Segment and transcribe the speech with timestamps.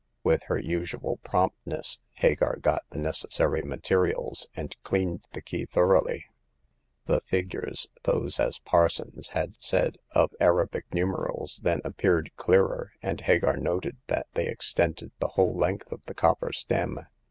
[0.23, 6.25] With her usual promptness, Hagar got the necessary materials, and cleaned the key thoroughly.
[7.05, 13.57] The figures— those, as Parsons had said, of Arabic numerals— then appeared clearer, and Hagar
[13.57, 17.01] noted that they extended the whole length of the copper stem.